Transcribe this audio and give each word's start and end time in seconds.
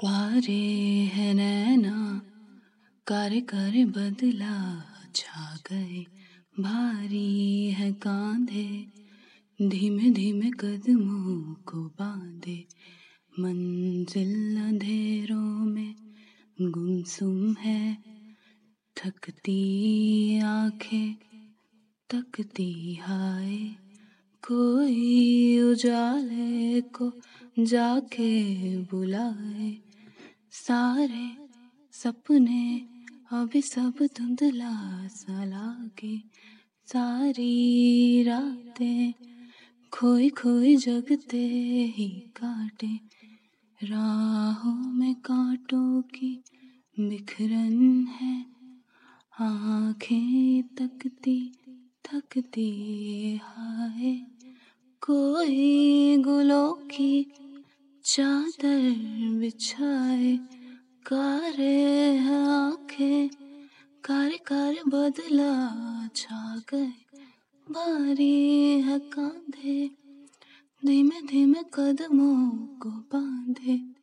क्वारे 0.00 0.80
है 1.12 1.34
नैना, 1.34 2.22
कर 3.06 3.40
कर 3.40 3.84
बदला, 3.86 4.84
छा 5.14 5.56
गए, 5.56 6.06
भारी 6.60 7.70
है 7.70 7.92
कांधे, 7.92 8.86
धीमे 9.62 10.10
धीमे 10.10 10.50
कदमों 10.50 11.54
को 11.54 11.84
बांधे, 11.84 12.64
मंजिल 13.40 14.60
अंधेरों 14.60 15.66
में 15.66 15.94
गुमसुम 16.60 17.54
है, 17.54 17.98
थकती 18.96 20.38
आँखें, 20.38 21.14
तकती 22.10 22.94
हाय, 22.94 23.56
कोई 24.48 25.60
उजाले 25.60 26.80
को 26.80 27.12
जाके 27.58 28.76
बुलाए। 28.76 29.89
सारे 30.52 31.48
सपने 31.92 32.86
अभी 33.32 33.62
सब 33.62 33.94
धुंधला 34.02 35.06
सा 35.08 35.44
लागे। 35.44 36.18
सारी 36.86 38.22
रातें 38.22 39.12
खोई 39.92 40.28
खोई 40.28 40.76
जगते 40.76 41.48
ही 41.96 42.08
काटे। 42.08 43.00
राहों 43.82 44.92
में 44.92 45.14
कांटों 45.14 46.02
की 46.02 46.42
बिखरन 47.00 48.06
है, 48.06 48.46
आँखें 49.40 50.62
तकती 50.62 51.52
थकती 52.04 52.70
हाय। 53.42 54.16
कोई 55.00 56.16
गुलों 56.16 56.72
की 56.72 57.32
चादर 58.04 58.94
बिछाए, 59.40 60.36
कारे 61.06 62.18
आँखें, 62.18 63.28
कार 64.04 64.30
कार 64.46 64.74
बदला 64.88 65.52
छा 66.16 66.62
गए, 66.74 66.92
बारी 67.66 68.80
है 68.80 68.98
कांधे 68.98 69.90
धीमे 70.86 71.20
धीमे 71.22 71.62
कदमों 71.74 72.50
को 72.78 72.90
बांधे। 72.90 73.99